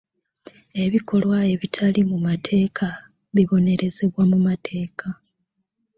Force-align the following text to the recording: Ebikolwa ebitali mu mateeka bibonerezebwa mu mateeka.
Ebikolwa 0.83 1.37
ebitali 1.53 2.01
mu 2.09 2.17
mateeka 2.27 2.87
bibonerezebwa 3.35 4.23
mu 4.31 4.37
mateeka. 4.47 5.07